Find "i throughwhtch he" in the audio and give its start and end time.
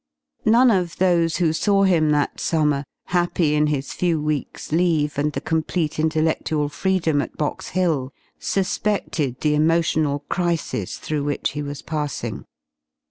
10.73-11.61